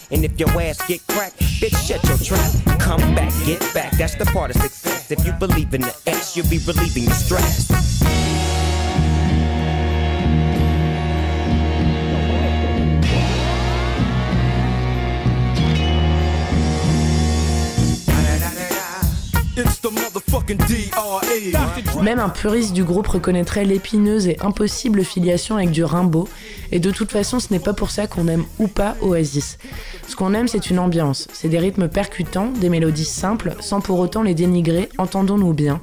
[0.11, 2.79] And if your ass get cracked, bitch, shut your trap.
[2.79, 3.91] Come back, get back.
[3.93, 5.11] That's the part of success.
[5.11, 8.20] If you believe in the X, you'll be relieving the stress.
[22.01, 26.27] Même un puriste du groupe reconnaîtrait l'épineuse et impossible filiation avec du Rimbaud,
[26.71, 29.57] et de toute façon ce n'est pas pour ça qu'on aime ou pas Oasis.
[30.07, 33.99] Ce qu'on aime c'est une ambiance, c'est des rythmes percutants, des mélodies simples, sans pour
[33.99, 35.79] autant les dénigrer, entendons-nous bien,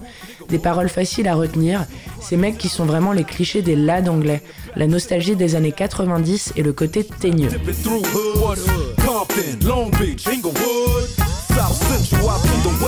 [0.48, 1.86] des paroles faciles à retenir,
[2.20, 4.42] ces mecs qui sont vraiment les clichés des lads anglais,
[4.76, 7.50] la nostalgie des années 90 et le côté teigneux.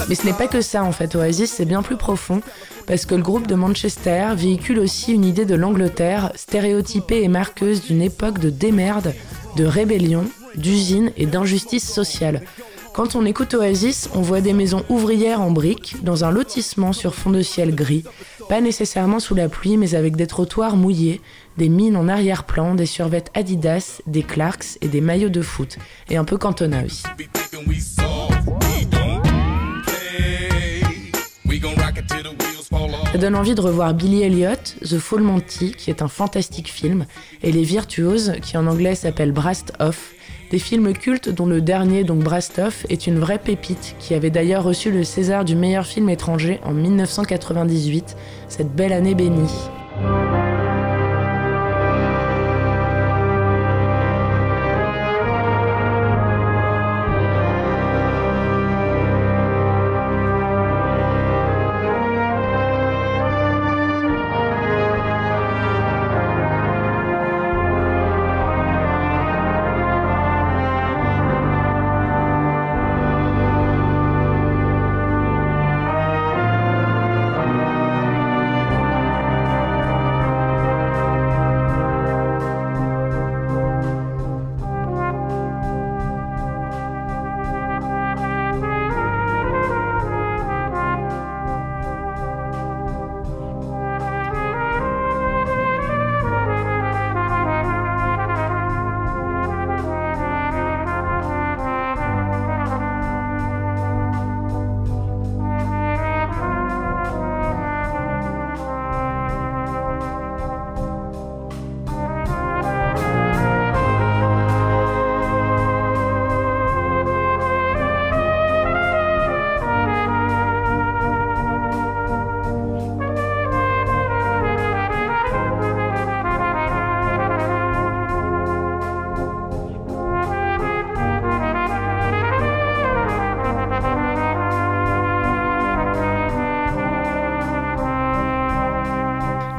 [0.08, 2.40] Mais ce n'est pas que ça en fait, Oasis c'est bien plus profond,
[2.86, 7.82] parce que le groupe de Manchester véhicule aussi une idée de l'Angleterre stéréotypée et marqueuse
[7.82, 9.14] d'une époque de démerde,
[9.56, 10.24] de rébellion,
[10.56, 12.42] d'usine et d'injustice sociale.
[12.92, 17.14] Quand on écoute Oasis, on voit des maisons ouvrières en briques, dans un lotissement sur
[17.14, 18.04] fond de ciel gris,
[18.48, 21.20] pas nécessairement sous la pluie, mais avec des trottoirs mouillés,
[21.56, 25.78] des mines en arrière-plan, des survêtes Adidas, des Clarks et des maillots de foot,
[26.08, 27.04] et un peu Cantona aussi.
[33.12, 37.06] Ça donne envie de revoir Billy Elliot, The Full Monty, qui est un fantastique film,
[37.42, 40.14] et Les Virtuoses, qui en anglais s'appelle Brast Off,
[40.52, 44.30] des films cultes dont le dernier, donc Brast Off, est une vraie pépite, qui avait
[44.30, 49.50] d'ailleurs reçu le César du meilleur film étranger en 1998, cette belle année bénie.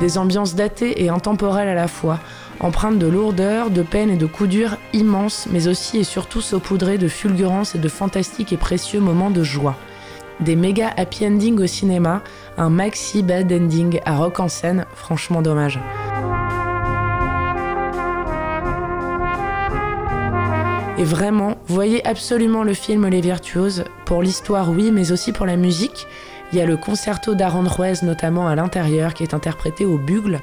[0.02, 2.18] Des ambiances datées et intemporelles à la fois,
[2.60, 6.98] empreintes de lourdeur, de peine et de coups durs immenses, mais aussi et surtout saupoudrées
[6.98, 9.76] de fulgurances et de fantastiques et précieux moments de joie.
[10.40, 12.24] Des méga happy ending au cinéma,
[12.58, 15.80] un maxi bad ending à rock en scène, franchement dommage.
[20.98, 25.58] Et vraiment, voyez absolument le film Les Virtuoses, pour l'histoire oui, mais aussi pour la
[25.58, 26.08] musique,
[26.52, 30.42] il y a le concerto d'Aaron Ruiz notamment à l'intérieur qui est interprété au bugle.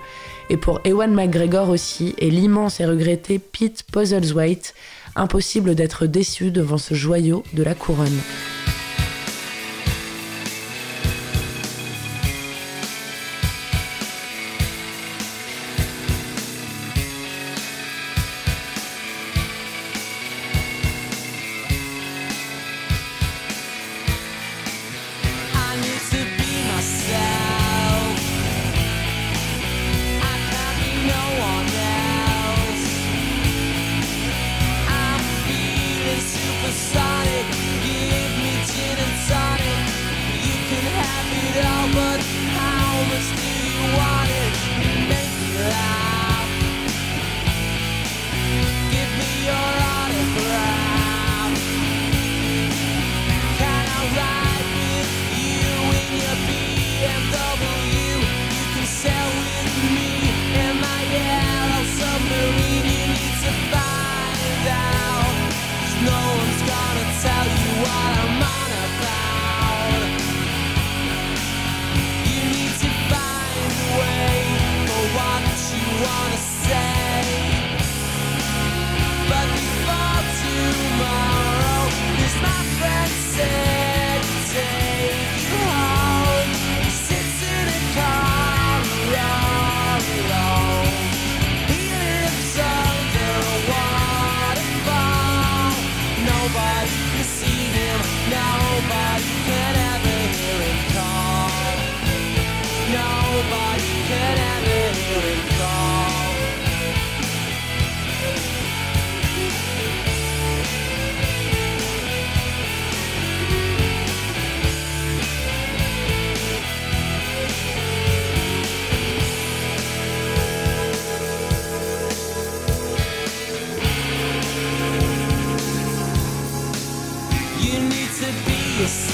[0.51, 4.75] Et pour Ewan McGregor aussi, et l'immense et regretté Pete Puzzleswaite,
[5.17, 8.19] impossible d'être déçu devant ce joyau de la couronne.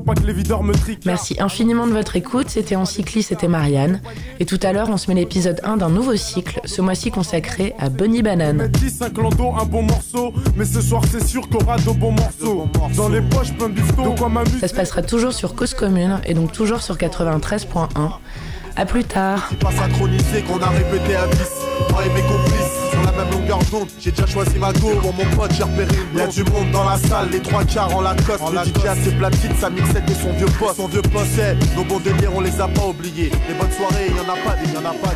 [0.00, 1.04] pas que les videurs me triquent.
[1.06, 2.48] Merci infiniment de votre écoute.
[2.48, 4.00] C'était Encycli, c'était Marianne.
[4.40, 7.74] Et tout à l'heure, on se met l'épisode 1 d'un nouveau cycle, ce mois-ci consacré
[7.78, 8.68] à Bunny Banane.
[8.68, 10.32] 10, un bon morceau.
[10.56, 12.68] Mais ce soir, c'est sûr qu'on aura de bons morceaux.
[12.96, 14.14] Dans les poches, plein de bifton.
[14.16, 14.58] quoi m'amuser.
[14.60, 17.88] Ça se passera toujours sur Cause Commune et donc toujours sur 93.1.
[18.76, 19.46] A plus tard.
[19.50, 21.38] C'est pas synchronisé qu'on a répété à 10.
[21.90, 22.83] Moi et mes
[23.98, 26.84] j'ai déjà choisi ma go pour mon pote, j'ai repéré une Y'a du monde dans
[26.84, 28.40] la salle, les trois quarts en la cosse.
[28.40, 30.76] En la DJ assez platine, sa mixette et son vieux poste.
[30.76, 33.30] Son vieux poste, hey, nos bons délires, on les a pas oubliés.
[33.48, 35.14] Les bonnes soirées, y en a pas des, y a pas.